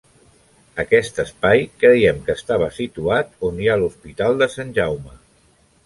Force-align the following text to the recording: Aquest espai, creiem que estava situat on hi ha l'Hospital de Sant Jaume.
Aquest 0.83 1.19
espai, 1.23 1.61
creiem 1.85 2.23
que 2.29 2.37
estava 2.39 2.71
situat 2.81 3.47
on 3.51 3.63
hi 3.65 3.71
ha 3.75 3.79
l'Hospital 3.83 4.43
de 4.45 4.53
Sant 4.57 4.77
Jaume. 4.81 5.19